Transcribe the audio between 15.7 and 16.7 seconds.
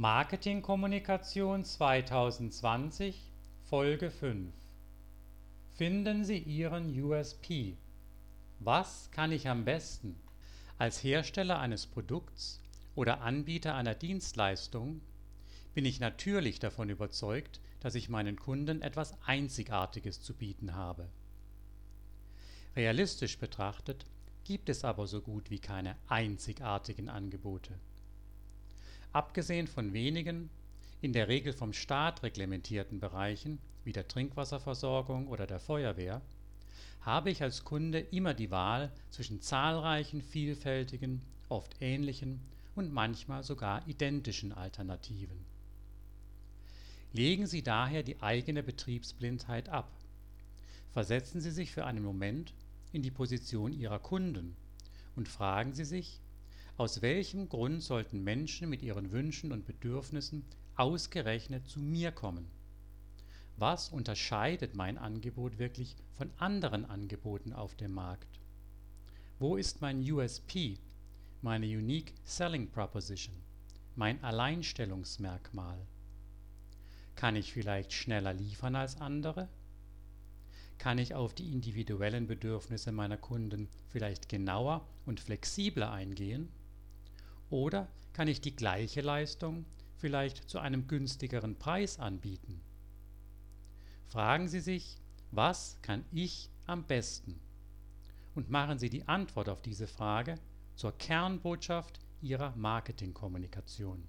bin ich natürlich